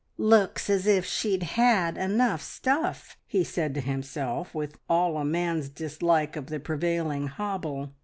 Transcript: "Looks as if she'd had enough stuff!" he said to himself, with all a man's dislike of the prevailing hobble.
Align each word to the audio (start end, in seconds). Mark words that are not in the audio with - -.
"Looks 0.17 0.67
as 0.67 0.87
if 0.87 1.05
she'd 1.05 1.43
had 1.43 1.95
enough 1.95 2.41
stuff!" 2.41 3.17
he 3.27 3.43
said 3.43 3.75
to 3.75 3.81
himself, 3.81 4.55
with 4.55 4.79
all 4.89 5.15
a 5.19 5.23
man's 5.23 5.69
dislike 5.69 6.35
of 6.35 6.47
the 6.47 6.59
prevailing 6.59 7.27
hobble. 7.27 7.91